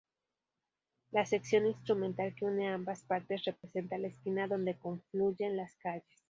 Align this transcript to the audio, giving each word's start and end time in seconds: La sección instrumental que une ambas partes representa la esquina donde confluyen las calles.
La 1.11 1.27
sección 1.27 1.67
instrumental 1.67 2.33
que 2.33 2.45
une 2.45 2.65
ambas 2.71 3.03
partes 3.03 3.45
representa 3.45 3.99
la 3.99 4.07
esquina 4.07 4.47
donde 4.47 4.75
confluyen 4.79 5.55
las 5.55 5.75
calles. 5.75 6.03